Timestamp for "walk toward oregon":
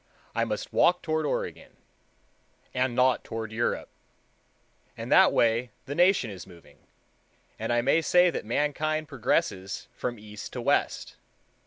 0.73-1.77